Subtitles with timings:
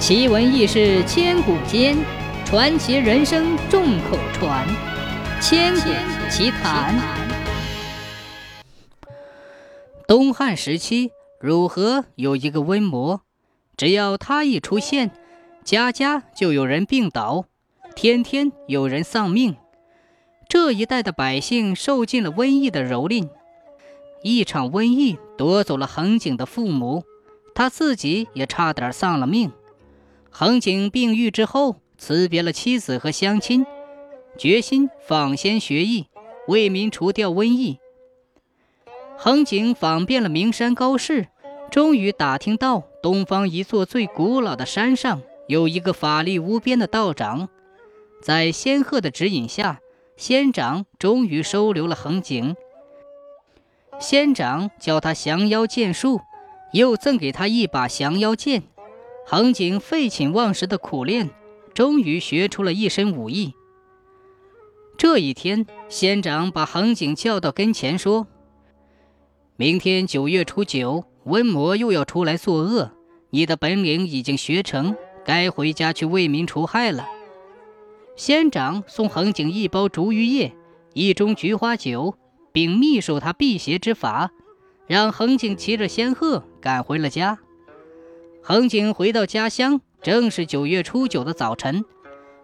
[0.00, 1.94] 奇闻异事千古间，
[2.46, 4.66] 传奇人生众口传。
[5.42, 5.90] 千古
[6.30, 6.98] 奇谈。
[10.08, 13.20] 东汉时期，汝河有一个瘟魔，
[13.76, 15.10] 只要他一出现，
[15.64, 17.44] 家家就有人病倒，
[17.94, 19.54] 天天有人丧命。
[20.48, 23.28] 这一带的百姓受尽了瘟疫的蹂躏，
[24.22, 27.04] 一场瘟疫夺走了恒景的父母，
[27.54, 29.52] 他自己也差点丧了命。
[30.30, 33.66] 恒景病愈之后，辞别了妻子和乡亲，
[34.38, 36.06] 决心访仙学艺，
[36.46, 37.78] 为民除掉瘟疫。
[39.18, 41.28] 恒景访遍了名山高士，
[41.70, 47.48] 终于打听到东方一座最古老的山上有一个法力无边的道长。
[48.22, 49.80] 在仙鹤的指引下，
[50.16, 52.56] 仙长终于收留了恒景。
[53.98, 56.20] 仙长教他降妖剑术，
[56.72, 58.62] 又赠给他一把降妖剑。
[59.26, 61.30] 恒景废寝忘食的苦练，
[61.72, 63.54] 终于学出了一身武艺。
[64.96, 68.26] 这一天，仙长把恒景叫到跟前，说
[69.56, 72.92] ：“明天九月初九，瘟魔又要出来作恶，
[73.30, 77.08] 你的本领已经学成，该回家去为民除害了。”
[78.16, 80.54] 仙长送恒景一包竹芋叶、
[80.92, 82.16] 一盅菊花酒，
[82.52, 84.30] 并密授他辟邪之法，
[84.86, 87.38] 让恒景骑着仙鹤赶回了家。
[88.42, 91.84] 恒景回到家乡，正是九月初九的早晨。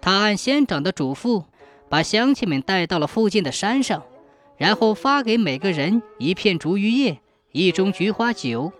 [0.00, 1.44] 他按仙长的嘱咐，
[1.88, 4.04] 把乡亲们带到了附近的山上，
[4.56, 7.20] 然后发给每个人一片竹芋叶、
[7.52, 8.72] 一盅菊花酒。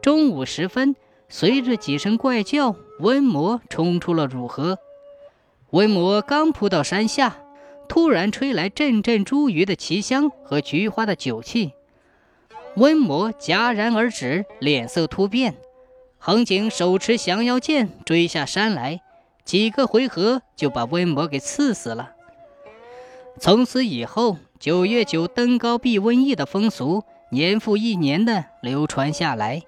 [0.00, 0.96] 中午时分，
[1.28, 4.78] 随着几声怪叫，瘟魔冲出了汝河。
[5.70, 7.36] 瘟魔刚扑到山下，
[7.86, 11.74] 突然吹来阵阵茱萸的奇香和菊花的酒气。
[12.76, 15.54] 瘟魔戛然而止，脸色突变。
[16.18, 19.00] 恒景手持降妖剑追下山来，
[19.44, 22.12] 几个回合就把瘟魔给刺死了。
[23.38, 29.62] 从此以后，九月九登高避瘟疫的风俗，年复一年的流传下来。